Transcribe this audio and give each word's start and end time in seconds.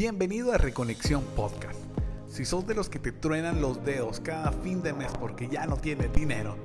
Bienvenido 0.00 0.54
a 0.54 0.56
Reconexión 0.56 1.22
Podcast. 1.36 1.78
Si 2.26 2.46
sos 2.46 2.66
de 2.66 2.74
los 2.74 2.88
que 2.88 2.98
te 2.98 3.12
truenan 3.12 3.60
los 3.60 3.84
dedos 3.84 4.18
cada 4.20 4.50
fin 4.50 4.82
de 4.82 4.94
mes 4.94 5.12
porque 5.20 5.46
ya 5.46 5.66
no 5.66 5.76
tienes 5.76 6.10
dinero, 6.14 6.56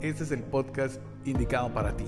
este 0.00 0.24
es 0.24 0.30
el 0.30 0.42
podcast 0.42 0.96
indicado 1.26 1.70
para 1.74 1.94
ti. 1.94 2.06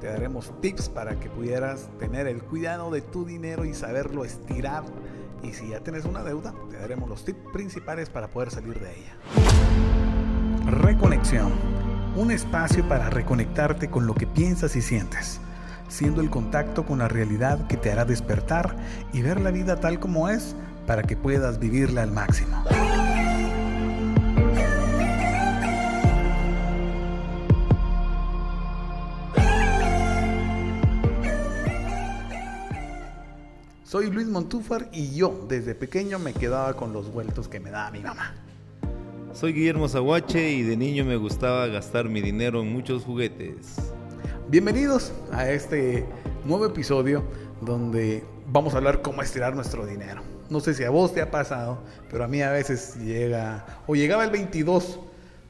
Te 0.00 0.06
daremos 0.06 0.58
tips 0.62 0.88
para 0.88 1.20
que 1.20 1.28
pudieras 1.28 1.90
tener 1.98 2.26
el 2.28 2.42
cuidado 2.42 2.90
de 2.90 3.02
tu 3.02 3.26
dinero 3.26 3.66
y 3.66 3.74
saberlo 3.74 4.24
estirar. 4.24 4.84
Y 5.42 5.52
si 5.52 5.68
ya 5.68 5.80
tienes 5.80 6.06
una 6.06 6.22
deuda, 6.22 6.54
te 6.70 6.78
daremos 6.78 7.10
los 7.10 7.22
tips 7.22 7.52
principales 7.52 8.08
para 8.08 8.28
poder 8.28 8.50
salir 8.50 8.80
de 8.80 8.98
ella. 8.98 9.16
Reconexión. 10.64 11.52
Un 12.16 12.30
espacio 12.30 12.88
para 12.88 13.10
reconectarte 13.10 13.90
con 13.90 14.06
lo 14.06 14.14
que 14.14 14.26
piensas 14.26 14.76
y 14.76 14.80
sientes 14.80 15.42
siendo 15.88 16.20
el 16.20 16.30
contacto 16.30 16.84
con 16.84 16.98
la 16.98 17.08
realidad 17.08 17.66
que 17.66 17.76
te 17.76 17.92
hará 17.92 18.04
despertar 18.04 18.76
y 19.12 19.22
ver 19.22 19.40
la 19.40 19.50
vida 19.50 19.80
tal 19.80 20.00
como 20.00 20.28
es 20.28 20.54
para 20.86 21.02
que 21.02 21.16
puedas 21.16 21.58
vivirla 21.58 22.02
al 22.02 22.12
máximo. 22.12 22.64
Soy 33.84 34.10
Luis 34.10 34.26
Montúfar 34.26 34.90
y 34.92 35.14
yo 35.14 35.46
desde 35.48 35.74
pequeño 35.74 36.18
me 36.18 36.34
quedaba 36.34 36.74
con 36.74 36.92
los 36.92 37.10
vueltos 37.10 37.48
que 37.48 37.60
me 37.60 37.70
daba 37.70 37.90
mi 37.92 38.00
mamá. 38.00 38.34
Soy 39.32 39.52
Guillermo 39.52 39.88
Zaguache 39.88 40.50
y 40.50 40.62
de 40.62 40.76
niño 40.76 41.04
me 41.04 41.16
gustaba 41.16 41.66
gastar 41.68 42.08
mi 42.08 42.20
dinero 42.20 42.60
en 42.60 42.72
muchos 42.72 43.04
juguetes. 43.04 43.92
Bienvenidos 44.48 45.12
a 45.32 45.50
este 45.50 46.06
nuevo 46.44 46.66
episodio 46.66 47.24
donde 47.60 48.22
vamos 48.46 48.74
a 48.74 48.76
hablar 48.76 49.02
cómo 49.02 49.20
estirar 49.20 49.56
nuestro 49.56 49.84
dinero. 49.84 50.22
No 50.50 50.60
sé 50.60 50.72
si 50.72 50.84
a 50.84 50.90
vos 50.90 51.12
te 51.12 51.20
ha 51.20 51.32
pasado, 51.32 51.82
pero 52.08 52.22
a 52.22 52.28
mí 52.28 52.40
a 52.42 52.52
veces 52.52 52.94
llega 52.94 53.66
o 53.88 53.96
llegaba 53.96 54.22
el 54.24 54.30
22 54.30 55.00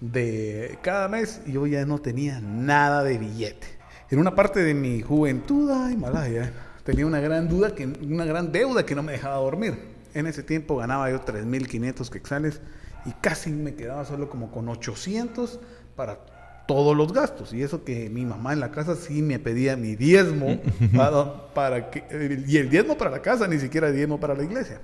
de 0.01 0.79
cada 0.81 1.09
mes 1.09 1.43
y 1.45 1.53
yo 1.53 1.67
ya 1.67 1.85
no 1.85 1.99
tenía 1.99 2.41
nada 2.41 3.03
de 3.03 3.19
billete. 3.19 3.67
En 4.09 4.19
una 4.19 4.35
parte 4.35 4.61
de 4.61 4.73
mi 4.73 5.03
juventud, 5.03 5.71
ay, 5.71 5.95
malaya, 5.99 6.51
tenía 6.83 7.05
una 7.05 7.21
gran 7.21 7.51
duda, 7.51 7.75
que, 7.75 7.85
una 7.85 8.25
gran 8.25 8.51
deuda 8.51 8.87
que 8.87 8.95
no 8.95 9.03
me 9.03 9.13
dejaba 9.13 9.37
dormir. 9.37 9.79
En 10.15 10.27
ese 10.27 10.43
tiempo 10.43 10.79
ganaba 10.79 11.11
yo 11.11 11.23
3.500 11.23 12.09
quetzales 12.09 12.63
y 13.05 13.13
casi 13.21 13.51
me 13.51 13.75
quedaba 13.75 14.07
solo 14.07 14.31
como 14.31 14.51
con 14.51 14.71
800 14.71 15.61
para 15.95 16.19
todos 16.67 16.97
los 16.97 17.13
gastos. 17.13 17.53
Y 17.53 17.63
eso 17.63 17.85
que 17.85 18.11
mi 18.11 18.25
mamá 18.25 18.53
en 18.53 18.61
la 18.61 18.71
casa 18.71 18.97
sí 18.97 19.23
me 19.23 19.39
pedía 19.39 19.77
mi 19.77 19.97
diezmo 19.97 20.61
para, 21.55 21.91
que, 21.91 22.45
y 22.47 22.57
el 22.57 22.71
diezmo 22.71 22.97
para 22.99 23.11
la 23.11 23.23
casa, 23.23 23.47
ni 23.49 23.59
siquiera 23.59 23.89
el 23.89 23.97
diezmo 23.97 24.21
para 24.21 24.35
la 24.35 24.43
iglesia. 24.43 24.81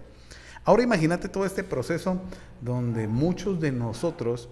Ahora 0.65 0.83
imagínate 0.83 1.29
todo 1.29 1.45
este 1.45 1.65
proceso 1.65 2.21
donde 2.61 3.09
muchos 3.09 3.61
de 3.61 3.73
nosotros 3.73 4.49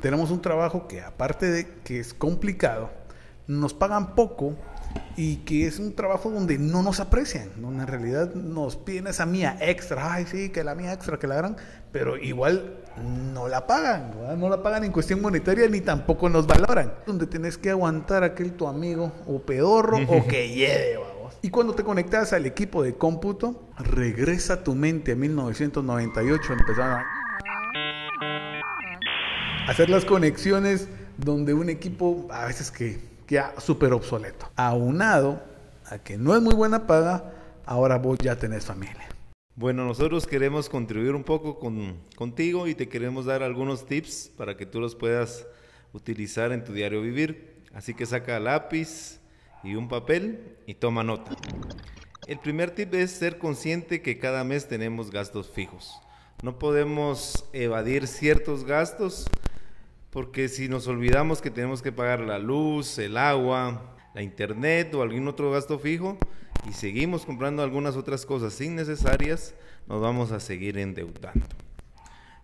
tenemos 0.00 0.30
un 0.30 0.40
trabajo 0.40 0.86
que 0.86 1.00
aparte 1.00 1.50
de 1.50 1.66
que 1.84 1.98
es 1.98 2.14
complicado, 2.14 2.90
nos 3.48 3.74
pagan 3.74 4.14
poco 4.14 4.54
y 5.16 5.36
que 5.38 5.66
es 5.66 5.78
un 5.78 5.94
trabajo 5.94 6.30
donde 6.30 6.58
no 6.58 6.82
nos 6.82 7.00
aprecian, 7.00 7.48
donde 7.56 7.82
en 7.82 7.88
realidad 7.88 8.34
nos 8.34 8.76
piden 8.76 9.08
esa 9.08 9.26
mía 9.26 9.56
extra, 9.60 10.12
ay 10.12 10.26
sí, 10.26 10.50
que 10.50 10.62
la 10.62 10.74
mía 10.74 10.92
extra, 10.92 11.18
que 11.18 11.26
la 11.26 11.34
gran, 11.34 11.56
pero 11.90 12.16
igual 12.16 12.76
no 13.02 13.48
la 13.48 13.66
pagan, 13.66 14.12
no 14.38 14.48
la 14.48 14.62
pagan 14.62 14.84
en 14.84 14.92
cuestión 14.92 15.20
monetaria 15.20 15.68
ni 15.68 15.80
tampoco 15.80 16.28
nos 16.28 16.46
valoran. 16.46 16.92
Donde 17.06 17.26
tenés 17.26 17.58
que 17.58 17.70
aguantar 17.70 18.24
aquel 18.24 18.52
tu 18.52 18.66
amigo 18.66 19.12
o 19.26 19.40
pedorro 19.40 19.98
o 20.06 20.26
que 20.26 20.48
lleve, 20.48 20.96
vamos. 20.96 21.38
Y 21.40 21.50
cuando 21.50 21.74
te 21.74 21.84
conectas 21.84 22.32
al 22.32 22.46
equipo 22.46 22.82
de 22.82 22.94
cómputo, 22.94 23.68
regresa 23.78 24.64
tu 24.64 24.74
mente 24.74 25.12
a 25.12 25.16
1998, 25.16 26.52
empezaron 26.52 27.00
a 27.00 27.04
hacer 29.68 29.88
las 29.88 30.04
conexiones 30.04 30.88
donde 31.16 31.54
un 31.54 31.68
equipo 31.68 32.26
a 32.30 32.46
veces 32.46 32.70
que 32.70 33.00
queda 33.26 33.54
súper 33.58 33.92
obsoleto. 33.92 34.50
Aunado 34.56 35.42
a 35.90 35.98
que 35.98 36.16
no 36.16 36.34
es 36.34 36.42
muy 36.42 36.54
buena 36.54 36.86
paga, 36.86 37.32
ahora 37.66 37.98
vos 37.98 38.18
ya 38.18 38.36
tenés 38.36 38.64
familia. 38.64 39.08
Bueno, 39.58 39.84
nosotros 39.84 40.24
queremos 40.24 40.68
contribuir 40.68 41.16
un 41.16 41.24
poco 41.24 41.58
con, 41.58 41.96
contigo 42.14 42.68
y 42.68 42.76
te 42.76 42.88
queremos 42.88 43.24
dar 43.24 43.42
algunos 43.42 43.86
tips 43.86 44.30
para 44.36 44.56
que 44.56 44.66
tú 44.66 44.80
los 44.80 44.94
puedas 44.94 45.48
utilizar 45.92 46.52
en 46.52 46.62
tu 46.62 46.72
diario 46.72 47.02
vivir. 47.02 47.56
Así 47.74 47.92
que 47.92 48.06
saca 48.06 48.38
lápiz 48.38 49.18
y 49.64 49.74
un 49.74 49.88
papel 49.88 50.58
y 50.64 50.74
toma 50.74 51.02
nota. 51.02 51.32
El 52.28 52.38
primer 52.38 52.70
tip 52.70 52.94
es 52.94 53.10
ser 53.10 53.38
consciente 53.38 54.00
que 54.00 54.20
cada 54.20 54.44
mes 54.44 54.68
tenemos 54.68 55.10
gastos 55.10 55.50
fijos. 55.50 55.92
No 56.40 56.60
podemos 56.60 57.44
evadir 57.52 58.06
ciertos 58.06 58.62
gastos 58.62 59.26
porque 60.10 60.46
si 60.46 60.68
nos 60.68 60.86
olvidamos 60.86 61.42
que 61.42 61.50
tenemos 61.50 61.82
que 61.82 61.90
pagar 61.90 62.20
la 62.20 62.38
luz, 62.38 62.96
el 62.98 63.16
agua, 63.16 63.96
la 64.14 64.22
internet 64.22 64.94
o 64.94 65.02
algún 65.02 65.26
otro 65.26 65.50
gasto 65.50 65.80
fijo 65.80 66.16
y 66.68 66.72
seguimos 66.72 67.24
comprando 67.24 67.62
algunas 67.62 67.96
otras 67.96 68.26
cosas 68.26 68.60
innecesarias, 68.60 69.54
nos 69.86 70.02
vamos 70.02 70.32
a 70.32 70.40
seguir 70.40 70.76
endeudando. 70.76 71.46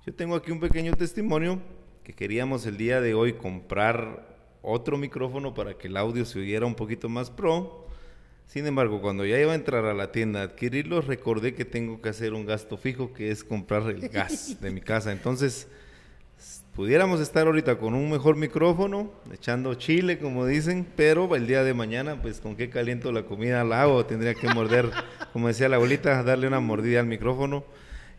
Yo 0.07 0.15
tengo 0.15 0.35
aquí 0.35 0.51
un 0.51 0.61
pequeño 0.61 0.95
testimonio 0.95 1.61
que 2.03 2.15
queríamos 2.15 2.65
el 2.67 2.77
día 2.77 3.01
de 3.01 3.15
hoy 3.15 3.35
comprar 3.35 4.35
otro 4.63 4.97
micrófono 4.97 5.53
para 5.53 5.77
que 5.77 5.89
el 5.89 5.97
audio 5.97 6.25
se 6.25 6.39
oyera 6.39 6.65
un 6.65 6.75
poquito 6.75 7.09
más 7.09 7.31
pro. 7.31 7.87
Sin 8.47 8.67
embargo, 8.67 9.01
cuando 9.01 9.27
ya 9.27 9.39
iba 9.39 9.53
a 9.53 9.57
entrar 9.57 9.85
a 9.85 9.95
la 9.95 10.11
tienda 10.11 10.41
a 10.41 10.45
adquirirlo, 10.45 11.01
recordé 11.03 11.55
que 11.55 11.65
tengo 11.65 12.01
que 12.01 12.09
hacer 12.09 12.33
un 12.33 12.47
gasto 12.47 12.77
fijo 12.77 13.13
que 13.13 13.31
es 13.31 13.45
comprar 13.45 13.83
el 13.91 14.09
gas 14.09 14.59
de 14.61 14.71
mi 14.71 14.81
casa. 14.81 15.13
Entonces, 15.13 15.69
pudiéramos 16.75 17.21
estar 17.21 17.47
ahorita 17.47 17.77
con 17.79 17.95
un 17.95 18.11
mejor 18.11 18.37
micrófono, 18.37 19.11
echando 19.33 19.75
chile, 19.75 20.19
como 20.19 20.45
dicen, 20.45 20.87
pero 20.97 21.35
el 21.37 21.47
día 21.47 21.63
de 21.63 21.73
mañana, 21.73 22.21
pues 22.21 22.41
con 22.41 22.57
qué 22.57 22.69
caliento 22.69 23.13
la 23.13 23.23
comida 23.25 23.63
la 23.65 23.83
hago, 23.83 24.05
tendría 24.07 24.35
que 24.35 24.49
morder, 24.49 24.91
como 25.33 25.49
decía 25.49 25.69
la 25.69 25.77
abuelita, 25.77 26.23
darle 26.23 26.49
una 26.49 26.61
mordida 26.61 27.01
al 27.01 27.07
micrófono. 27.07 27.65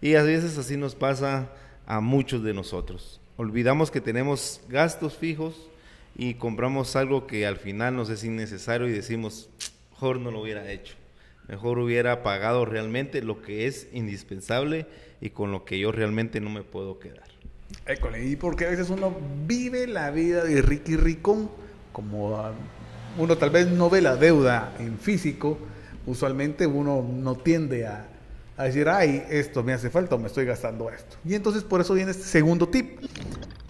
Y 0.01 0.15
a 0.15 0.23
veces 0.23 0.57
así 0.57 0.77
nos 0.77 0.95
pasa 0.95 1.49
a 1.85 1.99
muchos 1.99 2.43
de 2.43 2.53
nosotros. 2.53 3.19
Olvidamos 3.37 3.91
que 3.91 4.01
tenemos 4.01 4.61
gastos 4.69 5.15
fijos 5.17 5.69
y 6.17 6.35
compramos 6.35 6.95
algo 6.95 7.27
que 7.27 7.45
al 7.45 7.57
final 7.57 7.95
nos 7.95 8.09
es 8.09 8.23
innecesario 8.23 8.87
y 8.87 8.91
decimos, 8.91 9.49
mejor 9.91 10.19
no 10.19 10.31
lo 10.31 10.41
hubiera 10.41 10.71
hecho. 10.71 10.95
Mejor 11.49 11.77
hubiera 11.77 12.23
pagado 12.23 12.65
realmente 12.65 13.21
lo 13.21 13.41
que 13.41 13.67
es 13.67 13.87
indispensable 13.91 14.87
y 15.19 15.31
con 15.31 15.51
lo 15.51 15.65
que 15.65 15.77
yo 15.77 15.91
realmente 15.91 16.39
no 16.39 16.49
me 16.49 16.63
puedo 16.63 16.99
quedar. 16.99 17.34
Y 18.19 18.35
porque 18.35 18.65
a 18.65 18.69
veces 18.69 18.89
uno 18.89 19.15
vive 19.45 19.85
la 19.85 20.09
vida 20.09 20.43
de 20.43 20.61
Ricky 20.61 20.95
Ricón, 20.95 21.49
como 21.91 22.37
ah, 22.37 22.51
uno 23.17 23.37
tal 23.37 23.51
vez 23.51 23.67
no 23.67 23.89
ve 23.89 24.01
la 24.01 24.15
deuda 24.15 24.73
en 24.79 24.97
físico, 24.97 25.57
usualmente 26.05 26.65
uno 26.65 27.05
no 27.07 27.35
tiende 27.35 27.85
a, 27.85 28.07
decir, 28.57 28.89
ay, 28.89 29.23
esto 29.29 29.63
me 29.63 29.73
hace 29.73 29.89
falta 29.89 30.15
o 30.15 30.17
me 30.17 30.27
estoy 30.27 30.45
gastando 30.45 30.89
esto. 30.89 31.17
Y 31.25 31.35
entonces 31.35 31.63
por 31.63 31.81
eso 31.81 31.93
viene 31.93 32.11
este 32.11 32.23
segundo 32.23 32.69
tip. 32.69 32.99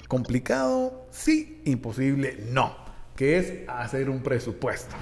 Complicado, 0.08 1.08
sí, 1.12 1.62
imposible, 1.66 2.38
no, 2.52 2.76
que 3.16 3.38
es 3.38 3.54
hacer 3.68 4.10
un 4.10 4.22
presupuesto. 4.22 4.96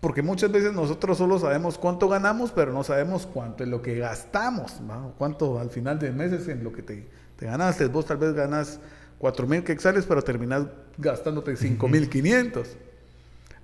Porque 0.00 0.20
muchas 0.20 0.50
veces 0.50 0.72
nosotros 0.72 1.16
solo 1.16 1.38
sabemos 1.38 1.78
cuánto 1.78 2.08
ganamos, 2.08 2.50
pero 2.50 2.72
no 2.72 2.82
sabemos 2.82 3.24
cuánto 3.24 3.62
es 3.62 3.70
lo 3.70 3.80
que 3.80 3.96
gastamos, 3.96 4.80
cuánto 5.16 5.60
al 5.60 5.70
final 5.70 5.98
de 6.00 6.10
meses 6.10 6.48
en 6.48 6.64
lo 6.64 6.72
que 6.72 6.82
te 6.82 7.21
te 7.42 7.48
ganaste. 7.48 7.86
Vos 7.88 8.06
tal 8.06 8.18
vez 8.18 8.34
ganas 8.34 8.78
4 9.18 9.48
mil 9.48 9.64
quexales, 9.64 10.06
pero 10.06 10.22
terminas 10.22 10.64
gastándote 10.96 11.56
5 11.56 11.88
mil 11.88 12.08
500. 12.08 12.76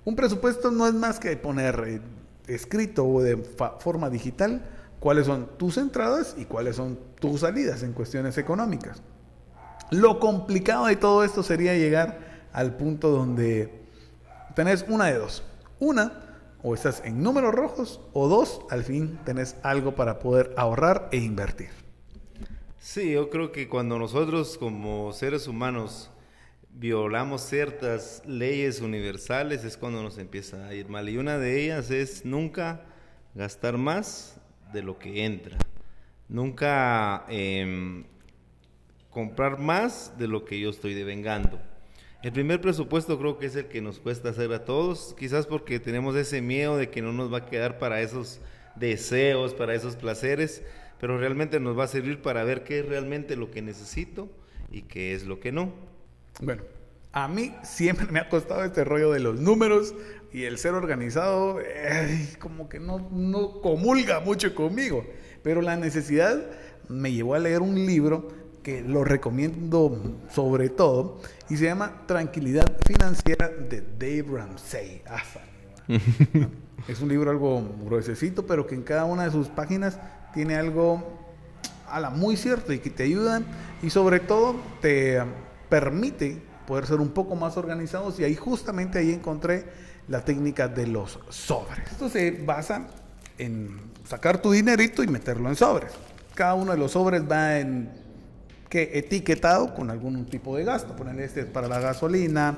Un 0.03 0.17
presupuesto 0.17 0.69
no 0.69 0.85
es 0.85 0.93
más 0.93 1.17
que 1.17 1.37
poner 1.37 1.83
eh, 1.87 2.01
escrito 2.47 3.07
o 3.07 3.21
de 3.21 3.37
forma 3.79 4.09
digital 4.09 4.65
cuáles 4.99 5.27
son 5.27 5.47
tus 5.55 5.77
entradas 5.77 6.35
y 6.37 6.43
cuáles 6.43 6.75
son 6.75 6.99
tus 7.21 7.39
salidas 7.39 7.81
en 7.83 7.93
cuestiones 7.93 8.37
económicas. 8.37 9.01
Lo 9.91 10.19
complicado 10.19 10.87
de 10.87 10.97
todo 10.97 11.23
esto 11.23 11.41
sería 11.41 11.73
llegar 11.73 12.19
al 12.51 12.75
punto 12.75 13.11
donde 13.11 13.85
tenés 14.55 14.83
una 14.89 15.05
de 15.05 15.19
dos. 15.19 15.41
Una, 15.79 16.11
o 16.61 16.73
estás 16.73 17.01
en 17.05 17.23
números 17.23 17.55
rojos, 17.55 18.01
o 18.11 18.27
dos, 18.27 18.59
al 18.71 18.83
fin 18.83 19.17
tenés 19.23 19.55
algo 19.63 19.95
para 19.95 20.19
poder 20.19 20.53
ahorrar 20.57 21.07
e 21.13 21.17
invertir. 21.19 21.88
Sí, 22.81 23.11
yo 23.11 23.29
creo 23.29 23.51
que 23.51 23.67
cuando 23.67 23.99
nosotros 23.99 24.57
como 24.57 25.11
seres 25.11 25.47
humanos 25.47 26.09
violamos 26.71 27.41
ciertas 27.41 28.23
leyes 28.25 28.79
universales 28.79 29.65
es 29.65 29.75
cuando 29.75 30.01
nos 30.01 30.17
empieza 30.17 30.65
a 30.65 30.73
ir 30.73 30.87
mal. 30.87 31.09
Y 31.09 31.17
una 31.17 31.37
de 31.37 31.61
ellas 31.61 31.91
es 31.91 32.23
nunca 32.23 32.85
gastar 33.35 33.77
más 33.77 34.39
de 34.71 34.81
lo 34.81 34.97
que 34.97 35.25
entra. 35.25 35.57
Nunca 36.29 37.25
em, 37.27 38.05
comprar 39.09 39.59
más 39.59 40.17
de 40.17 40.29
lo 40.29 40.45
que 40.45 40.57
yo 40.57 40.69
estoy 40.69 40.93
devengando. 40.93 41.59
El 42.23 42.31
primer 42.31 42.61
presupuesto 42.61 43.19
creo 43.19 43.37
que 43.39 43.47
es 43.47 43.57
el 43.57 43.65
que 43.65 43.81
nos 43.81 43.99
cuesta 43.99 44.29
hacer 44.29 44.53
a 44.53 44.63
todos, 44.63 45.13
quizás 45.19 45.47
porque 45.47 45.81
tenemos 45.81 46.15
ese 46.15 46.41
miedo 46.41 46.77
de 46.77 46.89
que 46.89 47.01
no 47.01 47.11
nos 47.11 47.31
va 47.31 47.39
a 47.39 47.45
quedar 47.45 47.77
para 47.77 48.01
esos 48.01 48.39
deseos, 48.75 49.53
para 49.53 49.75
esos 49.75 49.97
placeres, 49.97 50.63
pero 50.99 51.17
realmente 51.17 51.59
nos 51.59 51.77
va 51.77 51.85
a 51.85 51.87
servir 51.87 52.21
para 52.21 52.43
ver 52.43 52.63
qué 52.63 52.79
es 52.79 52.85
realmente 52.87 53.35
lo 53.35 53.51
que 53.51 53.61
necesito 53.61 54.29
y 54.71 54.83
qué 54.83 55.13
es 55.13 55.25
lo 55.25 55.39
que 55.39 55.51
no. 55.51 55.71
Bueno, 56.41 56.63
a 57.11 57.27
mí 57.27 57.55
siempre 57.63 58.07
me 58.11 58.19
ha 58.19 58.29
costado 58.29 58.63
este 58.63 58.83
rollo 58.83 59.11
de 59.11 59.19
los 59.19 59.39
números 59.39 59.95
y 60.31 60.43
el 60.43 60.57
ser 60.57 60.73
organizado, 60.73 61.59
como 62.39 62.69
que 62.69 62.79
no, 62.79 63.09
no 63.11 63.61
comulga 63.61 64.19
mucho 64.19 64.53
conmigo, 64.53 65.05
pero 65.41 65.61
la 65.61 65.75
necesidad 65.75 66.39
me 66.87 67.11
llevó 67.11 67.35
a 67.35 67.39
leer 67.39 67.61
un 67.61 67.75
libro 67.85 68.27
que 68.63 68.81
lo 68.81 69.03
recomiendo 69.03 70.17
sobre 70.29 70.69
todo 70.69 71.21
y 71.49 71.57
se 71.57 71.65
llama 71.65 72.03
Tranquilidad 72.05 72.77
Financiera 72.85 73.47
de 73.47 73.81
Dave 73.97 74.25
Ramsey. 74.37 75.01
Ah, 75.07 75.23
es 76.87 77.01
un 77.01 77.09
libro 77.09 77.31
algo 77.31 77.63
gruesecito, 77.83 78.45
pero 78.45 78.67
que 78.67 78.75
en 78.75 78.83
cada 78.83 79.05
una 79.05 79.23
de 79.23 79.31
sus 79.31 79.47
páginas 79.47 79.99
tiene 80.33 80.55
algo 80.55 81.03
a 81.87 81.99
la 81.99 82.09
muy 82.09 82.37
cierto 82.37 82.73
y 82.73 82.79
que 82.79 82.89
te 82.89 83.03
ayudan 83.03 83.45
y 83.81 83.89
sobre 83.89 84.19
todo 84.19 84.55
te 84.81 85.21
permite 85.69 86.41
poder 86.67 86.85
ser 86.85 86.99
un 86.99 87.09
poco 87.09 87.35
más 87.35 87.57
organizados 87.57 88.19
y 88.19 88.23
ahí 88.23 88.35
justamente 88.35 88.99
ahí 88.99 89.11
encontré 89.11 89.65
la 90.07 90.23
técnica 90.23 90.67
de 90.67 90.87
los 90.87 91.19
sobres. 91.29 91.91
Esto 91.91 92.09
se 92.09 92.31
basa 92.31 92.87
en 93.37 93.79
sacar 94.07 94.41
tu 94.41 94.51
dinerito 94.51 95.03
y 95.03 95.07
meterlo 95.07 95.49
en 95.49 95.55
sobres. 95.55 95.91
Cada 96.35 96.53
uno 96.55 96.71
de 96.71 96.77
los 96.77 96.91
sobres 96.91 97.23
va 97.29 97.59
en 97.59 97.91
que 98.69 98.91
etiquetado 98.93 99.73
con 99.73 99.89
algún 99.89 100.25
tipo 100.25 100.55
de 100.55 100.63
gasto. 100.63 100.95
Poner 100.95 101.19
este 101.19 101.45
para 101.45 101.67
la 101.67 101.79
gasolina, 101.79 102.57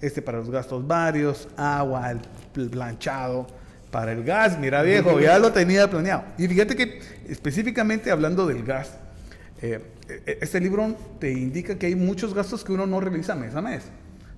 este 0.00 0.22
para 0.22 0.38
los 0.38 0.50
gastos 0.50 0.86
varios, 0.86 1.48
agua, 1.56 2.10
el 2.10 2.68
planchado, 2.70 3.46
para 3.92 4.10
el 4.10 4.24
gas. 4.24 4.58
Mira 4.58 4.82
viejo, 4.82 5.20
ya 5.20 5.38
lo 5.38 5.52
tenía 5.52 5.88
planeado. 5.88 6.24
Y 6.36 6.48
fíjate 6.48 6.74
que 6.74 7.00
específicamente 7.28 8.10
hablando 8.10 8.44
del 8.48 8.64
gas, 8.64 8.96
eh, 9.60 9.80
e-, 10.08 10.38
este 10.40 10.58
libro 10.58 10.96
te 11.20 11.30
indica 11.30 11.78
que 11.78 11.86
hay 11.86 11.94
muchos 11.94 12.34
gastos 12.34 12.64
que 12.64 12.72
uno 12.72 12.86
no 12.86 12.98
realiza 12.98 13.36
mes 13.36 13.54
a 13.54 13.62
mes, 13.62 13.84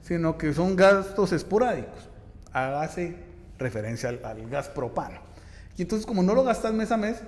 sino 0.02 0.36
que 0.36 0.52
son 0.52 0.76
gastos 0.76 1.32
esporádicos. 1.32 2.10
Hágase 2.52 3.14
referencia 3.58 4.10
al, 4.10 4.20
al 4.22 4.50
gas 4.50 4.68
propano. 4.68 5.20
Y 5.78 5.82
entonces 5.82 6.04
como 6.04 6.22
no 6.22 6.34
lo 6.34 6.44
gastas 6.44 6.74
mes 6.74 6.90
a 6.92 6.98
mes, 6.98 7.22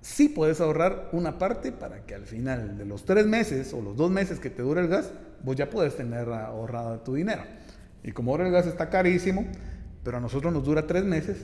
sí 0.00 0.28
puedes 0.28 0.60
ahorrar 0.60 1.08
una 1.12 1.38
parte 1.38 1.72
para 1.72 2.06
que 2.06 2.14
al 2.14 2.26
final 2.26 2.78
de 2.78 2.84
los 2.84 3.04
tres 3.04 3.26
meses 3.26 3.72
o 3.72 3.80
los 3.80 3.96
dos 3.96 4.10
meses 4.10 4.38
que 4.38 4.50
te 4.50 4.62
dure 4.62 4.82
el 4.82 4.88
gas, 4.88 5.10
vos 5.42 5.56
ya 5.56 5.68
puedes 5.68 5.96
tener 5.96 6.28
ahorrado 6.28 7.00
tu 7.00 7.14
dinero. 7.14 7.42
Y 8.02 8.12
como 8.12 8.30
ahora 8.30 8.46
el 8.46 8.52
gas 8.52 8.66
está 8.66 8.88
carísimo, 8.88 9.46
pero 10.02 10.16
a 10.16 10.20
nosotros 10.20 10.52
nos 10.52 10.64
dura 10.64 10.86
tres 10.86 11.04
meses, 11.04 11.36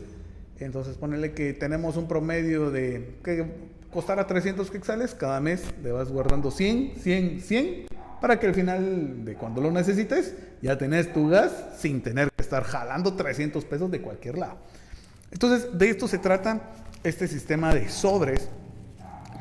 entonces 0.64 0.96
ponele 0.96 1.32
que 1.32 1.52
tenemos 1.52 1.96
un 1.96 2.08
promedio 2.08 2.70
de 2.70 3.16
que 3.22 3.46
costara 3.92 4.26
300 4.26 4.70
quetzales, 4.70 5.14
cada 5.14 5.40
mes 5.40 5.64
le 5.82 5.92
vas 5.92 6.10
guardando 6.10 6.50
100, 6.50 6.94
100, 6.96 7.40
100, 7.40 7.86
para 8.20 8.40
que 8.40 8.46
al 8.46 8.54
final 8.54 9.24
de 9.24 9.34
cuando 9.34 9.60
lo 9.60 9.70
necesites 9.70 10.34
ya 10.62 10.78
tenés 10.78 11.12
tu 11.12 11.28
gas 11.28 11.52
sin 11.78 12.00
tener 12.02 12.30
que 12.34 12.42
estar 12.42 12.64
jalando 12.64 13.14
300 13.14 13.64
pesos 13.64 13.90
de 13.90 14.00
cualquier 14.00 14.38
lado. 14.38 14.56
Entonces 15.30 15.78
de 15.78 15.90
esto 15.90 16.08
se 16.08 16.18
trata 16.18 16.60
este 17.04 17.28
sistema 17.28 17.74
de 17.74 17.88
sobres 17.88 18.48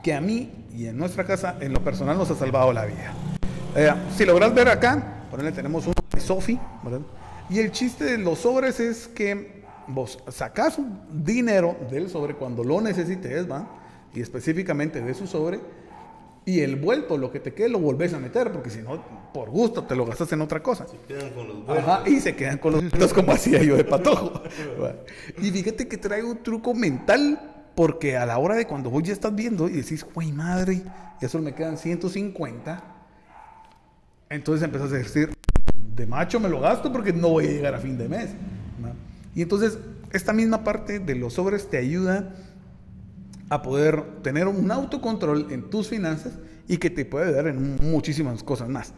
que 0.03 0.13
a 0.13 0.21
mí 0.21 0.51
y 0.73 0.87
en 0.87 0.97
nuestra 0.97 1.25
casa 1.25 1.57
en 1.59 1.73
lo 1.73 1.83
personal 1.83 2.17
nos 2.17 2.29
ha 2.29 2.35
salvado 2.35 2.71
la 2.73 2.85
vida. 2.85 3.13
Eh, 3.75 3.91
si 4.15 4.25
logras 4.25 4.53
ver 4.53 4.69
acá, 4.69 5.15
ejemplo, 5.39 5.53
tenemos 5.53 5.85
uno 5.85 5.95
de 6.11 6.19
Sofi, 6.19 6.59
y 7.49 7.59
el 7.59 7.71
chiste 7.71 8.05
de 8.05 8.17
los 8.17 8.39
sobres 8.39 8.79
es 8.79 9.07
que 9.07 9.64
vos 9.87 10.19
sacas 10.29 10.77
un 10.77 11.23
dinero 11.23 11.75
del 11.89 12.09
sobre 12.09 12.35
cuando 12.35 12.63
lo 12.63 12.81
necesites, 12.81 13.49
¿va? 13.49 13.67
Y 14.13 14.21
específicamente 14.21 15.01
de 15.01 15.13
su 15.13 15.27
sobre, 15.27 15.59
y 16.45 16.61
el 16.61 16.75
vuelto, 16.75 17.17
lo 17.17 17.31
que 17.31 17.39
te 17.39 17.53
quede, 17.53 17.69
lo 17.69 17.79
volvés 17.79 18.13
a 18.13 18.19
meter, 18.19 18.51
porque 18.51 18.69
si 18.69 18.79
no, 18.79 19.03
por 19.33 19.49
gusto, 19.49 19.83
te 19.83 19.95
lo 19.95 20.05
gastas 20.05 20.31
en 20.31 20.41
otra 20.41 20.61
cosa. 20.61 20.85
Se 20.87 20.97
quedan 20.97 21.31
con 21.31 21.47
los 21.47 21.65
vueltos. 21.65 21.77
Ajá, 21.77 22.03
y 22.07 22.19
se 22.19 22.35
quedan 22.35 22.59
con 22.59 22.73
los 22.73 22.81
vueltos 22.81 23.13
como 23.13 23.31
hacía 23.31 23.63
yo 23.63 23.75
de 23.75 23.83
patojo. 23.83 24.43
y 25.41 25.49
fíjate 25.49 25.87
que 25.87 25.97
trae 25.97 26.23
un 26.23 26.37
truco 26.43 26.75
mental 26.75 27.71
porque 27.73 28.15
a 28.15 28.25
la 28.27 28.37
hora 28.37 28.55
de 28.55 28.67
cuando 28.67 28.91
vos 28.91 29.01
ya 29.01 29.11
estás 29.11 29.33
viendo 29.33 29.67
y 29.67 29.73
decís, 29.73 30.05
güey, 30.13 30.31
madre, 30.31 30.83
ya 31.19 31.27
solo 31.27 31.43
me 31.43 31.55
quedan 31.55 31.77
150, 31.77 32.83
entonces 34.29 34.63
empezás 34.63 34.91
a 34.93 34.95
decir, 34.95 35.33
de 35.95 36.05
macho 36.05 36.39
me 36.39 36.47
lo 36.47 36.59
gasto 36.59 36.91
porque 36.91 37.11
no 37.11 37.29
voy 37.29 37.47
a 37.47 37.51
llegar 37.51 37.73
a 37.73 37.79
fin 37.79 37.97
de 37.97 38.07
mes. 38.07 38.29
Y 39.35 39.41
entonces, 39.41 39.77
esta 40.11 40.33
misma 40.33 40.63
parte 40.63 40.99
de 40.99 41.15
los 41.15 41.33
sobres 41.33 41.69
te 41.69 41.77
ayuda 41.77 42.33
a 43.49 43.61
poder 43.61 44.21
tener 44.23 44.47
un 44.47 44.71
autocontrol 44.71 45.51
en 45.51 45.69
tus 45.69 45.89
finanzas 45.89 46.39
y 46.67 46.77
que 46.77 46.89
te 46.89 47.05
puede 47.05 47.31
dar 47.31 47.47
en 47.47 47.75
muchísimas 47.75 48.41
cosas 48.43 48.69
más. 48.69 48.93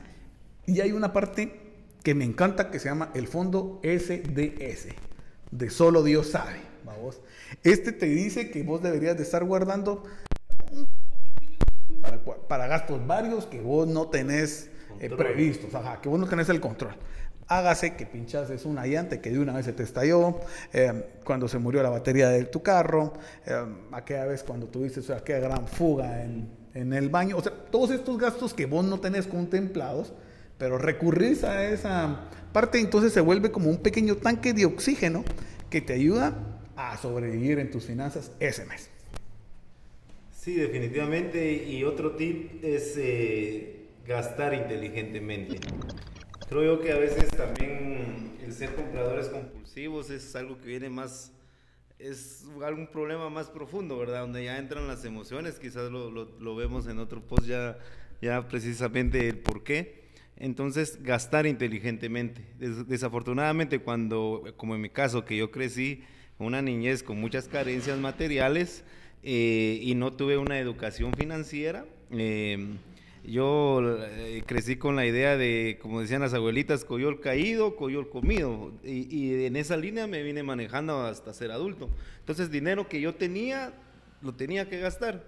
Y 0.66 0.80
hay 0.80 0.92
una 0.92 1.12
parte 1.12 1.68
que 2.04 2.14
me 2.14 2.24
encanta 2.24 2.70
que 2.70 2.80
se 2.80 2.88
llama 2.88 3.12
el 3.16 3.28
fondo 3.28 3.82
SDS, 3.84 4.88
de 5.52 5.70
solo 5.70 6.04
Dios 6.04 6.28
sabe. 6.28 6.62
Vamos. 6.86 7.20
Este 7.64 7.92
te 7.92 8.06
dice 8.06 8.50
que 8.52 8.64
vos 8.64 8.82
deberías 8.82 9.18
de 9.18 9.24
estar 9.24 9.44
guardando 9.44 10.04
para, 12.02 12.24
para 12.24 12.68
gastos 12.68 13.06
varios 13.06 13.46
que 13.48 13.60
vos 13.60 13.88
no 13.88 14.08
tenés 14.08 14.70
eh, 15.00 15.10
previstos, 15.10 15.72
que 16.02 16.10
vos 16.10 16.20
no 16.20 16.28
tenés 16.28 16.50
el 16.50 16.62
control. 16.62 16.96
Hágase 17.48 17.96
que 17.96 18.06
pinchas 18.06 18.50
es 18.50 18.66
una 18.66 18.86
llanta 18.86 19.22
que 19.22 19.30
de 19.30 19.40
una 19.40 19.54
vez 19.54 19.66
se 19.66 19.74
te 19.74 19.84
estalló, 19.84 20.42
eh, 20.74 21.06
cuando 21.24 21.48
se 21.48 21.58
murió 21.58 21.82
la 21.82 21.90
batería 21.90 22.30
de 22.30 22.44
tu 22.44 22.62
carro, 22.62 23.14
eh, 23.46 23.66
aquella 23.92 24.26
vez 24.26 24.44
cuando 24.44 24.68
tuviste 24.68 25.02
aquella 25.14 25.40
gran 25.40 25.68
fuga 25.68 26.24
en, 26.24 26.50
en, 26.74 26.92
el 26.94 27.10
baño, 27.10 27.38
o 27.38 27.42
sea, 27.42 27.54
todos 27.72 27.92
estos 27.92 28.18
gastos 28.18 28.54
que 28.54 28.66
vos 28.66 28.84
no 28.84 29.00
tenés 29.00 29.28
contemplados, 29.28 30.14
pero 30.58 30.78
recurrís 30.78 31.44
a 31.46 31.66
esa 31.70 32.30
parte, 32.52 32.80
entonces 32.80 33.14
se 33.14 33.22
vuelve 33.22 33.52
como 33.52 33.70
un 33.70 33.78
pequeño 33.78 34.18
tanque 34.18 34.54
de 34.54 34.66
oxígeno 34.66 35.24
que 35.70 35.80
te 35.80 35.94
ayuda 35.94 36.34
a 36.76 36.98
sobrevivir 36.98 37.60
en 37.60 37.72
tus 37.72 37.86
finanzas 37.86 38.32
ese 38.40 38.66
mes. 38.66 38.90
Sí, 40.48 40.54
definitivamente. 40.56 41.66
Y 41.66 41.84
otro 41.84 42.16
tip 42.16 42.64
es 42.64 42.96
eh, 42.98 43.88
gastar 44.08 44.54
inteligentemente. 44.54 45.60
Creo 46.50 46.64
yo 46.64 46.82
que 46.82 46.94
a 46.94 46.98
veces 46.98 47.30
también 47.30 48.38
el 48.42 48.54
ser 48.54 48.74
compradores 48.74 49.28
compulsivos 49.28 50.10
es 50.10 50.34
algo 50.34 50.58
que 50.62 50.68
viene 50.68 50.90
más, 50.90 51.34
es 52.00 52.46
algún 52.64 52.88
problema 52.88 53.30
más 53.30 53.50
profundo, 53.50 53.98
¿verdad? 53.98 54.22
Donde 54.22 54.46
ya 54.46 54.58
entran 54.58 54.88
las 54.88 55.04
emociones, 55.04 55.60
quizás 55.60 55.92
lo, 55.92 56.10
lo, 56.10 56.56
vemos 56.56 56.88
en 56.88 57.00
otro 57.00 57.22
post 57.22 57.48
ya, 57.48 57.78
ya 58.22 58.48
precisamente 58.48 59.28
el 59.28 59.40
por 59.40 59.66
qué. 59.66 60.08
Entonces, 60.38 61.04
gastar 61.04 61.48
inteligentemente. 61.48 62.46
Desafortunadamente, 62.60 63.80
cuando, 63.80 64.44
como 64.56 64.76
en 64.76 64.82
mi 64.82 64.90
caso, 64.90 65.26
que 65.26 65.36
yo 65.36 65.52
crecí 65.52 66.04
una 66.40 66.62
niñez 66.62 67.04
con 67.04 67.20
muchas 67.20 67.50
carencias 67.50 68.00
materiales 68.00 68.86
eh, 69.22 69.80
y 69.82 69.96
no 69.96 70.14
tuve 70.14 70.38
una 70.38 70.60
educación 70.60 71.12
financiera. 71.14 71.86
Em, 72.12 72.78
yo 73.28 73.82
eh, 74.06 74.42
crecí 74.46 74.78
con 74.78 74.96
la 74.96 75.06
idea 75.06 75.36
de, 75.36 75.78
como 75.82 76.00
decían 76.00 76.22
las 76.22 76.34
abuelitas, 76.34 76.86
coyol 76.86 77.20
caído, 77.20 77.76
coyol 77.76 78.10
comido. 78.10 78.72
Y, 78.84 79.46
en 79.46 79.58
esa 79.58 79.76
línea 79.76 80.08
me 80.08 80.24
vine 80.24 80.44
manejando 80.44 81.02
hasta 81.06 81.34
ser 81.34 81.52
adulto. 81.52 81.90
Entonces, 82.20 82.50
dinero 82.50 82.88
que 82.88 83.02
yo 83.02 83.16
tenía, 83.16 83.74
lo 84.22 84.34
tenía 84.34 84.70
que 84.70 84.80
gastar. 84.80 85.24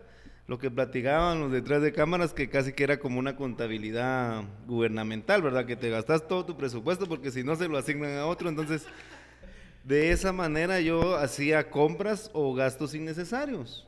Lo 0.48 0.58
que 0.58 0.72
platicaban 0.72 1.42
los 1.42 1.52
detrás 1.52 1.82
de 1.82 1.92
cámaras, 1.92 2.34
que 2.34 2.50
casi 2.50 2.72
que 2.74 2.84
era 2.84 3.00
como 3.00 3.20
una 3.20 3.36
contabilidad 3.36 4.44
gubernamental, 4.66 5.42
¿verdad? 5.42 5.66
Que 5.66 5.76
te 5.76 5.90
gastas 5.90 6.28
todo 6.28 6.46
tu 6.46 6.56
presupuesto 6.58 7.06
porque 7.06 7.32
si 7.32 7.44
no 7.44 7.56
se 7.58 7.68
lo 7.68 7.78
asignan 7.78 8.18
a 8.18 8.26
otro. 8.26 8.48
Entonces, 8.48 8.86
de 9.84 10.12
esa 10.12 10.32
manera 10.32 10.80
yo 10.80 11.18
hacía 11.18 11.70
compras 11.70 12.32
o 12.34 12.54
gastos 12.54 12.96
innecesarios. 12.96 13.86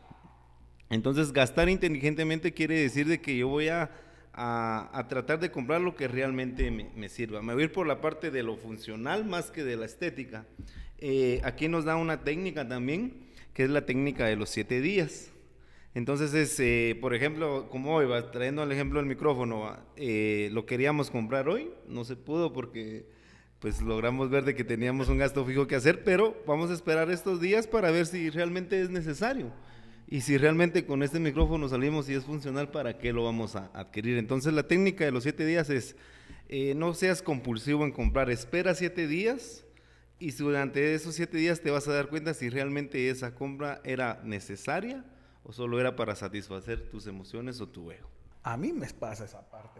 Entonces, 0.91 1.31
gastar 1.31 1.69
inteligentemente 1.69 2.53
quiere 2.53 2.77
decir 2.81 3.07
de 3.07 3.21
que 3.21 3.37
yo 3.37 3.47
voy 3.47 3.69
a, 3.69 3.89
tratar 5.07 5.39
de 5.39 5.49
comprar 5.49 5.79
lo 5.79 5.95
que 5.95 6.09
realmente 6.09 6.69
me, 6.69 7.07
sirva. 7.07 7.41
Me 7.41 7.53
voy 7.53 7.63
a 7.63 7.65
ir 7.67 7.71
por 7.71 7.87
la 7.87 8.01
parte 8.01 8.29
de 8.29 8.43
lo 8.43 8.57
funcional 8.57 9.23
más 9.23 9.51
que 9.51 9.63
de 9.63 9.77
la 9.77 9.85
estética. 9.85 10.45
Eh, 10.97 11.39
aquí 11.45 11.69
nos 11.69 11.85
da 11.85 11.95
una 11.95 12.25
técnica 12.25 12.67
también, 12.67 13.13
que 13.53 13.63
es 13.63 13.69
la 13.69 13.85
técnica 13.85 14.25
de 14.25 14.35
los 14.35 14.49
siete 14.49 14.81
días. 14.81 15.31
Entonces, 15.95 16.33
es, 16.33 16.59
eh, 16.59 16.97
por 16.99 17.15
ejemplo, 17.15 17.69
como 17.69 17.95
hoy, 17.95 18.05
va, 18.05 18.29
trayendo 18.29 18.61
el 18.61 18.71
ejemplo 18.73 18.99
del 18.99 19.07
micrófono, 19.07 19.77
eh, 19.95 20.49
lo 20.51 20.65
queríamos 20.65 21.09
comprar 21.09 21.47
hoy, 21.47 21.71
no 21.87 22.03
se 22.03 22.17
pudo 22.17 22.51
porque 22.51 23.05
pues 23.59 23.81
logramos 23.81 24.29
ver 24.29 24.43
de 24.43 24.55
que 24.55 24.63
teníamos 24.65 25.07
un 25.07 25.19
gasto 25.19 25.45
fijo 25.45 25.67
que 25.67 25.75
hacer, 25.75 26.03
pero 26.03 26.35
vamos 26.45 26.69
a 26.69 26.73
esperar 26.73 27.11
estos 27.11 27.39
días 27.39 27.65
para 27.65 27.91
ver 27.91 28.07
si 28.07 28.29
realmente 28.29 28.81
es 28.81 28.89
necesario. 28.89 29.53
Y 30.11 30.19
si 30.19 30.37
realmente 30.37 30.85
con 30.85 31.03
este 31.03 31.21
micrófono 31.21 31.69
salimos 31.69 32.09
y 32.09 32.13
es 32.15 32.25
funcional, 32.25 32.69
¿para 32.69 32.97
qué 32.97 33.13
lo 33.13 33.23
vamos 33.23 33.55
a 33.55 33.71
adquirir? 33.73 34.17
Entonces 34.17 34.51
la 34.51 34.63
técnica 34.63 35.05
de 35.05 35.11
los 35.11 35.23
siete 35.23 35.45
días 35.45 35.69
es, 35.69 35.95
eh, 36.49 36.73
no 36.75 36.93
seas 36.93 37.21
compulsivo 37.21 37.85
en 37.85 37.93
comprar, 37.93 38.29
espera 38.29 38.75
siete 38.75 39.07
días 39.07 39.63
y 40.19 40.33
durante 40.33 40.95
esos 40.95 41.15
siete 41.15 41.37
días 41.37 41.61
te 41.61 41.71
vas 41.71 41.87
a 41.87 41.93
dar 41.93 42.09
cuenta 42.09 42.33
si 42.33 42.49
realmente 42.49 43.09
esa 43.09 43.33
compra 43.33 43.79
era 43.85 44.19
necesaria 44.25 45.05
o 45.45 45.53
solo 45.53 45.79
era 45.79 45.95
para 45.95 46.13
satisfacer 46.13 46.89
tus 46.89 47.07
emociones 47.07 47.61
o 47.61 47.69
tu 47.69 47.89
ego. 47.89 48.09
A 48.43 48.57
mí 48.57 48.73
me 48.73 48.89
pasa 48.89 49.23
esa 49.23 49.49
parte 49.49 49.79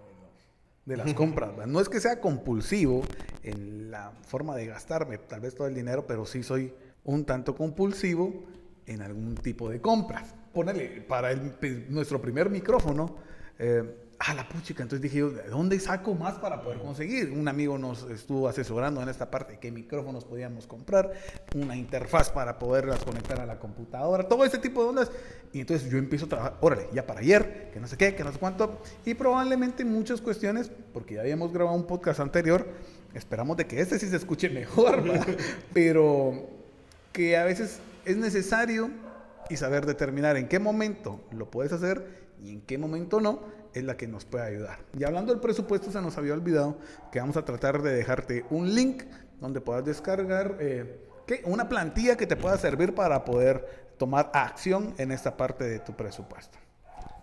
de, 0.85 0.95
las 0.95 1.13
compras. 1.13 1.67
no 1.67 1.81
es 1.81 1.89
que 1.89 2.00
sea 2.00 2.21
compulsivo 2.21 3.03
en 3.43 3.91
la 3.91 4.13
forma 4.27 4.55
de 4.55 4.67
gastarme 4.67 5.17
tal 5.17 5.41
vez 5.41 5.55
todo 5.55 5.67
el 5.67 5.75
dinero, 5.75 6.07
pero 6.07 6.25
sí 6.25 6.41
soy 6.41 6.73
un 7.03 7.25
tanto 7.25 7.53
compulsivo 7.53 8.45
en 8.85 9.01
algún 9.01 9.35
tipo 9.35 9.69
de 9.69 9.81
compras. 9.81 10.33
Ponele, 10.53 11.01
para 11.07 11.33
nuestro 11.89 12.21
primer 12.21 12.50
micrófono, 12.50 13.15
eh, 13.57 13.83
ah, 14.19 14.33
la 14.33 14.47
puchica, 14.47 14.83
entonces 14.83 15.01
dije 15.01 15.23
¿de 15.23 15.50
dónde 15.50 15.79
saco 15.79 16.13
más 16.13 16.35
para 16.35 16.61
poder 16.61 16.79
conseguir? 16.79 17.31
Un 17.31 17.47
amigo 17.47 17.77
nos 17.77 18.03
estuvo 18.09 18.47
asesorando 18.47 19.01
en 19.01 19.09
esta 19.09 19.31
parte, 19.31 19.57
qué 19.59 19.71
micrófonos 19.71 20.25
podíamos 20.25 20.67
comprar, 20.67 21.11
una 21.55 21.75
interfaz 21.75 22.29
para 22.29 22.59
poderlas 22.59 23.03
conectar 23.03 23.39
a 23.39 23.45
la 23.45 23.59
computadora, 23.59 24.27
todo 24.27 24.43
ese 24.45 24.57
tipo 24.57 24.83
de 24.83 24.89
ondas. 24.89 25.11
Y 25.53 25.61
entonces 25.61 25.89
yo 25.89 25.97
empiezo 25.97 26.25
a 26.25 26.29
trabajar, 26.29 26.57
órale, 26.61 26.88
ya 26.93 27.05
para 27.05 27.19
ayer, 27.19 27.69
que 27.73 27.79
no 27.79 27.88
sé 27.88 27.97
qué, 27.97 28.15
que 28.15 28.23
no 28.23 28.31
sé 28.31 28.39
cuánto, 28.39 28.81
y 29.05 29.13
probablemente 29.13 29.83
muchas 29.85 30.21
cuestiones, 30.21 30.71
porque 30.93 31.15
ya 31.15 31.21
habíamos 31.21 31.51
grabado 31.51 31.75
un 31.75 31.88
podcast 31.88 32.19
anterior, 32.19 32.67
esperamos 33.13 33.57
de 33.57 33.67
que 33.67 33.81
este 33.81 34.00
sí 34.00 34.07
se 34.07 34.15
escuche 34.15 34.50
mejor, 34.50 35.03
pero 35.73 36.47
que 37.11 37.38
a 37.38 37.43
veces 37.43 37.79
es 38.05 38.17
necesario 38.17 38.89
y 39.50 39.58
saber 39.58 39.86
determinar 39.86 40.38
en 40.38 40.48
qué 40.48 40.60
momento 40.60 41.22
lo 41.31 41.50
puedes 41.50 41.74
hacer 41.74 42.29
y 42.41 42.51
en 42.51 42.62
qué 42.62 42.77
momento 42.77 43.20
no 43.20 43.41
es 43.74 43.84
la 43.84 43.98
que 43.98 44.08
nos 44.08 44.25
puede 44.25 44.46
ayudar. 44.46 44.79
Y 44.98 45.03
hablando 45.03 45.31
del 45.31 45.41
presupuesto, 45.41 45.91
se 45.91 46.01
nos 46.01 46.17
había 46.17 46.34
olvidado 46.34 46.77
que 47.12 47.20
vamos 47.20 47.38
a 47.38 47.46
tratar 47.46 47.81
de 47.81 47.93
dejarte 47.93 48.46
un 48.50 48.74
link 48.74 49.03
donde 49.39 49.62
puedas 49.62 49.86
descargar 49.86 50.58
eh, 50.60 51.08
una 51.46 51.70
plantilla 51.70 52.17
que 52.17 52.27
te 52.27 52.36
pueda 52.36 52.58
servir 52.58 52.93
para 52.93 53.24
poder 53.24 53.93
tomar 53.98 54.31
acción 54.34 54.93
en 54.98 55.12
esta 55.12 55.38
parte 55.38 55.63
de 55.63 55.79
tu 55.79 55.93
presupuesto. 55.93 56.58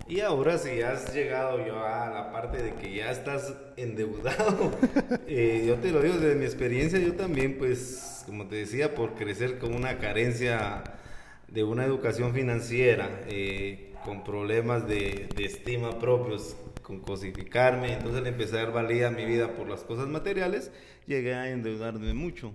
Y 0.08 0.20
ahora 0.20 0.56
si 0.56 0.80
has 0.80 1.12
llegado 1.14 1.64
yo 1.66 1.84
a 1.84 2.08
la 2.08 2.32
parte 2.32 2.62
de 2.62 2.72
que 2.74 2.94
ya 2.94 3.10
estás 3.10 3.52
endeudado, 3.76 4.72
eh, 5.26 5.64
yo 5.66 5.74
te 5.76 5.92
lo 5.92 6.00
digo 6.00 6.14
desde 6.16 6.34
mi 6.34 6.46
experiencia, 6.46 6.98
yo 6.98 7.14
también 7.14 7.58
pues, 7.58 8.22
como 8.24 8.46
te 8.46 8.56
decía, 8.56 8.94
por 8.94 9.16
crecer 9.16 9.58
con 9.58 9.74
una 9.74 9.98
carencia 9.98 10.82
de 11.46 11.62
una 11.62 11.84
educación 11.84 12.32
financiera, 12.32 13.20
eh, 13.26 13.92
con 14.02 14.24
problemas 14.24 14.88
de, 14.88 15.28
estima 15.38 15.98
propios, 15.98 16.56
con 16.82 17.00
cosificarme, 17.00 17.92
entonces 17.92 18.22
le 18.22 18.30
empecé 18.30 18.56
a 18.56 18.62
dar 18.62 18.72
valía 18.72 19.10
mi 19.10 19.26
vida 19.26 19.52
por 19.52 19.68
las 19.68 19.80
cosas 19.82 20.08
materiales, 20.08 20.70
llegué 21.06 21.34
a 21.34 21.50
endeudarme 21.50 22.14
mucho. 22.14 22.54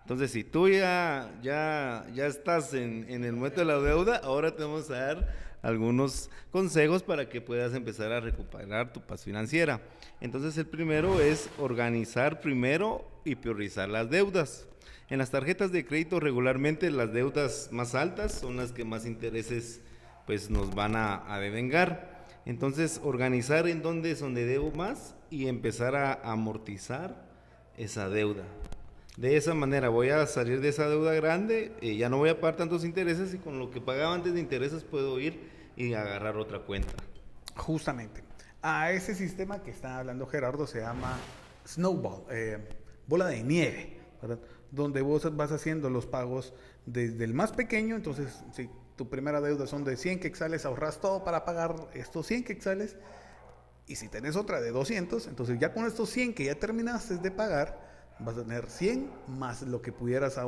Entonces, 0.00 0.30
si 0.30 0.42
tú 0.42 0.70
ya, 0.70 1.30
ya, 1.42 2.06
ya 2.14 2.26
estás 2.26 2.72
en, 2.72 3.04
en 3.10 3.24
el 3.24 3.32
momento 3.32 3.60
de 3.60 3.66
la 3.66 3.78
deuda, 3.78 4.16
ahora 4.24 4.56
te 4.56 4.62
vamos 4.62 4.90
a 4.90 4.94
dar 4.94 5.44
algunos 5.64 6.30
consejos 6.50 7.02
para 7.02 7.28
que 7.28 7.40
puedas 7.40 7.74
empezar 7.74 8.12
a 8.12 8.20
recuperar 8.20 8.92
tu 8.92 9.00
paz 9.00 9.24
financiera. 9.24 9.80
Entonces, 10.20 10.56
el 10.58 10.66
primero 10.66 11.20
es 11.20 11.48
organizar 11.58 12.40
primero 12.40 13.10
y 13.24 13.34
priorizar 13.34 13.88
las 13.88 14.10
deudas. 14.10 14.66
En 15.08 15.18
las 15.18 15.30
tarjetas 15.30 15.72
de 15.72 15.86
crédito 15.86 16.20
regularmente 16.20 16.90
las 16.90 17.12
deudas 17.12 17.70
más 17.72 17.94
altas 17.94 18.32
son 18.32 18.56
las 18.56 18.72
que 18.72 18.84
más 18.84 19.06
intereses 19.06 19.80
pues 20.26 20.50
nos 20.50 20.74
van 20.74 20.96
a, 20.96 21.38
devengar. 21.40 22.26
Entonces, 22.44 23.00
organizar 23.02 23.66
en 23.66 23.80
dónde 23.80 24.10
es 24.10 24.20
donde 24.20 24.44
debo 24.44 24.70
más 24.70 25.14
y 25.30 25.48
empezar 25.48 25.96
a 25.96 26.30
amortizar 26.30 27.26
esa 27.76 28.10
deuda. 28.10 28.44
De 29.16 29.36
esa 29.36 29.54
manera 29.54 29.90
voy 29.90 30.08
a 30.08 30.26
salir 30.26 30.60
de 30.60 30.70
esa 30.70 30.88
deuda 30.88 31.14
grande, 31.14 31.72
y 31.80 31.96
ya 31.96 32.08
no 32.08 32.18
voy 32.18 32.30
a 32.30 32.40
pagar 32.40 32.56
tantos 32.56 32.84
intereses 32.84 33.32
y 33.32 33.38
con 33.38 33.60
lo 33.60 33.70
que 33.70 33.80
pagaba 33.80 34.12
antes 34.12 34.34
de 34.34 34.40
intereses 34.40 34.82
puedo 34.82 35.20
ir 35.20 35.48
y 35.76 35.94
agarrar 35.94 36.36
otra 36.36 36.60
cuenta. 36.60 36.92
Justamente. 37.56 38.24
A 38.60 38.90
ese 38.90 39.14
sistema 39.14 39.62
que 39.62 39.70
está 39.70 39.98
hablando 39.98 40.26
Gerardo 40.26 40.66
se 40.66 40.80
llama 40.80 41.16
Snowball, 41.66 42.24
eh, 42.30 42.58
bola 43.06 43.26
de 43.26 43.44
nieve, 43.44 43.98
donde 44.70 45.00
vos 45.02 45.36
vas 45.36 45.52
haciendo 45.52 45.90
los 45.90 46.06
pagos 46.06 46.52
desde 46.86 47.24
el 47.24 47.34
más 47.34 47.52
pequeño, 47.52 47.94
entonces 47.94 48.42
si 48.52 48.68
tu 48.96 49.08
primera 49.08 49.40
deuda 49.40 49.66
son 49.66 49.84
de 49.84 49.96
100 49.96 50.18
quexales, 50.18 50.64
ahorras 50.64 51.00
todo 51.00 51.22
para 51.22 51.44
pagar 51.44 51.76
estos 51.94 52.26
100 52.26 52.44
quexales. 52.44 52.96
Y 53.86 53.96
si 53.96 54.08
tenés 54.08 54.34
otra 54.34 54.60
de 54.60 54.70
200, 54.70 55.26
entonces 55.26 55.58
ya 55.60 55.72
con 55.72 55.84
estos 55.84 56.08
100 56.10 56.34
que 56.34 56.44
ya 56.44 56.54
terminaste 56.54 57.18
de 57.18 57.30
pagar, 57.30 57.93
vas 58.18 58.36
a 58.36 58.42
tener 58.42 58.70
100 58.70 59.10
más 59.28 59.62
lo 59.62 59.82
que 59.82 59.92
pudieras 59.92 60.38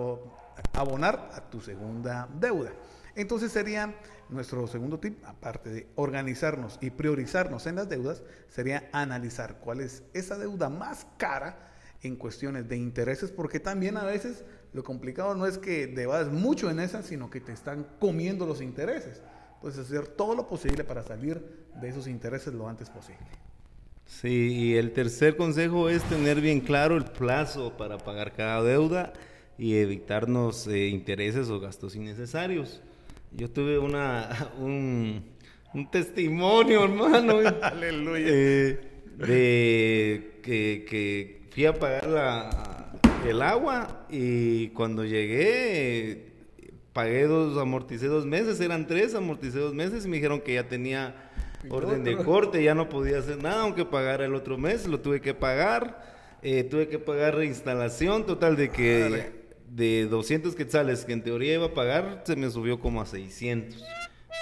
abonar 0.73 1.30
a 1.35 1.40
tu 1.50 1.61
segunda 1.61 2.28
deuda. 2.40 2.73
Entonces 3.14 3.50
sería 3.50 3.94
nuestro 4.28 4.66
segundo 4.66 4.99
tip, 4.99 5.25
aparte 5.25 5.70
de 5.70 5.87
organizarnos 5.94 6.78
y 6.80 6.90
priorizarnos 6.90 7.66
en 7.66 7.76
las 7.76 7.88
deudas, 7.88 8.23
sería 8.49 8.88
analizar 8.92 9.58
cuál 9.61 9.80
es 9.80 10.02
esa 10.12 10.37
deuda 10.37 10.68
más 10.68 11.06
cara 11.16 11.73
en 12.02 12.16
cuestiones 12.16 12.68
de 12.68 12.76
intereses, 12.76 13.30
porque 13.30 13.58
también 13.58 13.96
a 13.96 14.04
veces 14.04 14.44
lo 14.75 14.85
complicado 14.85 15.35
no 15.35 15.46
es 15.46 15.56
que 15.56 15.87
debas 15.87 16.28
mucho 16.28 16.68
en 16.70 16.78
esa, 16.78 17.02
sino 17.02 17.30
que 17.30 17.40
te 17.40 17.52
están 17.52 17.87
comiendo 17.99 18.44
los 18.44 18.61
intereses. 18.61 19.23
Entonces, 19.54 19.87
hacer 19.87 20.06
todo 20.06 20.35
lo 20.35 20.46
posible 20.46 20.85
para 20.85 21.02
salir 21.02 21.66
de 21.80 21.88
esos 21.88 22.06
intereses 22.06 22.52
lo 22.52 22.68
antes 22.68 22.90
posible. 22.90 23.26
Sí, 24.06 24.52
y 24.52 24.75
el 24.76 24.92
tercer 24.92 25.36
consejo 25.36 25.88
es 25.88 26.02
tener 26.04 26.40
bien 26.40 26.60
claro 26.60 26.96
el 26.96 27.04
plazo 27.04 27.76
para 27.76 27.98
pagar 27.98 28.32
cada 28.32 28.62
deuda 28.62 29.12
y 29.58 29.76
evitarnos 29.76 30.66
eh, 30.68 30.88
intereses 30.88 31.50
o 31.50 31.60
gastos 31.60 31.96
innecesarios. 31.96 32.80
Yo 33.32 33.50
tuve 33.50 33.78
una, 33.78 34.50
un, 34.58 35.25
testimonio, 35.90 36.84
hermano. 36.84 37.38
Aleluya. 37.62 38.26
Eh, 38.28 38.80
de 39.18 40.40
que, 40.42 40.86
que 40.88 41.48
fui 41.50 41.66
a 41.66 41.75
pagar 41.75 42.06
la, 42.06 42.92
el 43.26 43.42
agua 43.42 44.06
y 44.08 44.68
cuando 44.68 45.04
llegué 45.04 46.26
pagué 46.96 47.25
dos, 47.25 47.58
amorticé 47.58 48.06
dos 48.06 48.25
meses, 48.25 48.58
eran 48.58 48.86
tres, 48.86 49.14
amorticé 49.14 49.58
dos 49.58 49.75
meses 49.75 50.06
y 50.06 50.08
me 50.08 50.16
dijeron 50.16 50.40
que 50.40 50.54
ya 50.54 50.66
tenía 50.66 51.25
orden 51.70 52.04
de 52.04 52.16
corte, 52.16 52.62
ya 52.62 52.75
no 52.75 52.88
podía 52.88 53.18
hacer 53.18 53.42
nada, 53.42 53.62
aunque 53.62 53.85
pagara 53.85 54.25
el 54.25 54.35
otro 54.35 54.58
mes, 54.58 54.87
lo 54.87 55.00
tuve 55.00 55.20
que 55.20 55.35
pagar, 55.35 56.38
eh, 56.42 56.64
tuve 56.64 56.88
que 56.88 56.99
pagar 56.99 57.35
reinstalación, 57.35 58.26
total 58.26 58.56
de 58.56 58.70
que 58.70 59.46
de 59.68 60.06
200 60.06 60.54
quetzales 60.54 61.04
que 61.04 61.12
en 61.12 61.23
teoría 61.23 61.54
iba 61.54 61.66
a 61.66 61.75
pagar, 61.75 62.23
se 62.25 62.37
me 62.37 62.50
subió 62.50 62.80
como 62.80 63.00
a 63.00 63.06
600 63.06 63.85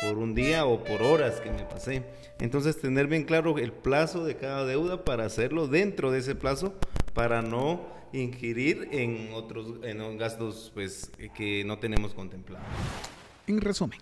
por 0.02 0.18
un 0.18 0.34
día 0.34 0.66
o 0.66 0.82
por 0.82 1.02
horas 1.02 1.40
que 1.40 1.50
me 1.50 1.64
pasé. 1.64 2.04
Entonces 2.40 2.80
tener 2.80 3.06
bien 3.06 3.24
claro 3.24 3.58
el 3.58 3.72
plazo 3.72 4.24
de 4.24 4.36
cada 4.36 4.64
deuda 4.64 5.04
para 5.04 5.24
hacerlo 5.24 5.68
dentro 5.68 6.10
de 6.10 6.18
ese 6.18 6.34
plazo 6.34 6.74
para 7.14 7.42
no 7.42 7.86
ingerir 8.12 8.88
en 8.92 9.30
otros 9.32 9.74
en 9.82 10.18
gastos 10.18 10.70
pues, 10.74 11.10
que 11.36 11.64
no 11.64 11.78
tenemos 11.78 12.14
contemplados. 12.14 12.66
En 13.46 13.60
resumen, 13.60 13.98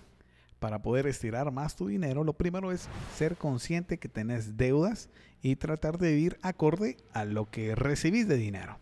para 0.63 0.81
poder 0.81 1.09
estirar 1.09 1.51
más 1.51 1.75
tu 1.75 1.89
dinero, 1.89 2.23
lo 2.23 2.35
primero 2.35 2.71
es 2.71 2.89
ser 3.17 3.37
consciente 3.37 3.99
que 3.99 4.09
tenés 4.09 4.57
deudas 4.57 5.11
y 5.43 5.57
tratar 5.57 5.99
de 5.99 6.15
vivir 6.15 6.39
acorde 6.41 6.99
a 7.13 7.25
lo 7.25 7.51
que 7.51 7.75
recibís 7.75 8.29
de 8.29 8.37
dinero. 8.37 8.79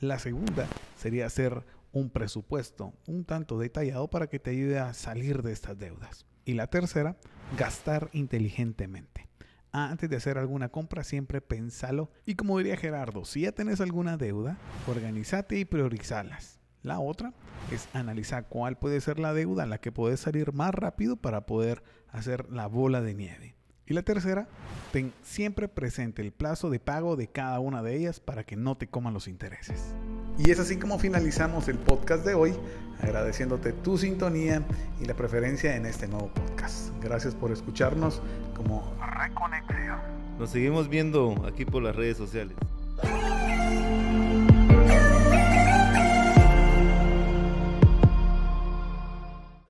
La 0.00 0.18
segunda 0.18 0.66
sería 0.98 1.26
hacer 1.26 1.64
un 1.92 2.10
presupuesto 2.10 2.94
un 3.06 3.24
tanto 3.24 3.60
detallado 3.60 4.10
para 4.10 4.26
que 4.26 4.40
te 4.40 4.50
ayude 4.50 4.80
a 4.80 4.92
salir 4.92 5.42
de 5.42 5.52
estas 5.52 5.78
deudas. 5.78 6.26
Y 6.44 6.54
la 6.54 6.66
tercera, 6.66 7.16
gastar 7.56 8.10
inteligentemente 8.12 9.28
antes 9.72 10.10
de 10.10 10.16
hacer 10.16 10.36
alguna 10.36 10.68
compra, 10.68 11.04
siempre 11.04 11.40
pensalo. 11.40 12.10
Y 12.26 12.34
como 12.34 12.58
diría 12.58 12.76
Gerardo, 12.76 13.24
si 13.24 13.42
ya 13.42 13.52
tenés 13.52 13.80
alguna 13.80 14.16
deuda, 14.16 14.58
organizate 14.88 15.60
y 15.60 15.64
priorizalas. 15.64 16.59
La 16.82 16.98
otra 16.98 17.34
es 17.70 17.88
analizar 17.92 18.46
cuál 18.48 18.76
puede 18.78 19.00
ser 19.00 19.18
la 19.18 19.34
deuda 19.34 19.64
en 19.64 19.70
la 19.70 19.78
que 19.78 19.92
puedes 19.92 20.20
salir 20.20 20.52
más 20.52 20.74
rápido 20.74 21.16
para 21.16 21.46
poder 21.46 21.82
hacer 22.08 22.50
la 22.50 22.66
bola 22.66 23.02
de 23.02 23.14
nieve. 23.14 23.54
Y 23.86 23.92
la 23.92 24.02
tercera, 24.02 24.48
ten 24.92 25.12
siempre 25.22 25.68
presente 25.68 26.22
el 26.22 26.32
plazo 26.32 26.70
de 26.70 26.78
pago 26.78 27.16
de 27.16 27.26
cada 27.26 27.58
una 27.58 27.82
de 27.82 27.96
ellas 27.96 28.20
para 28.20 28.44
que 28.44 28.56
no 28.56 28.76
te 28.76 28.86
coman 28.86 29.12
los 29.12 29.26
intereses. 29.26 29.94
Y 30.38 30.50
es 30.50 30.60
así 30.60 30.78
como 30.78 30.98
finalizamos 30.98 31.68
el 31.68 31.76
podcast 31.76 32.24
de 32.24 32.34
hoy, 32.34 32.54
agradeciéndote 33.02 33.72
tu 33.72 33.98
sintonía 33.98 34.62
y 35.00 35.06
la 35.06 35.14
preferencia 35.14 35.74
en 35.76 35.86
este 35.86 36.06
nuevo 36.06 36.32
podcast. 36.32 36.94
Gracias 37.02 37.34
por 37.34 37.50
escucharnos 37.50 38.22
como 38.54 38.94
Reconexión. 39.18 39.98
Nos 40.38 40.50
seguimos 40.50 40.88
viendo 40.88 41.44
aquí 41.46 41.64
por 41.64 41.82
las 41.82 41.96
redes 41.96 42.16
sociales. 42.16 42.56